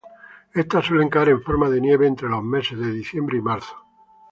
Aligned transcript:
Estas 0.61 0.85
suelen 0.87 1.09
caer 1.13 1.29
en 1.31 1.43
forma 1.43 1.69
de 1.69 1.79
nieve 1.79 2.07
entre 2.07 2.27
los 2.27 2.41
meses 2.43 2.79
de 2.79 2.91
diciembre 2.91 3.37
y 3.37 3.41
marzo. 3.43 3.75